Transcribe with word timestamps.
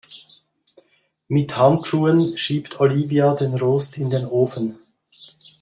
Mit 1.27 1.55
Handschuhen 1.57 2.35
schiebt 2.35 2.79
Olivia 2.79 3.35
den 3.35 3.53
Rost 3.53 3.99
in 3.99 4.09
den 4.09 4.25
Ofen. 4.25 4.77